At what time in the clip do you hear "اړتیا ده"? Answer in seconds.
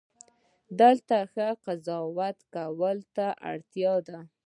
3.51-4.19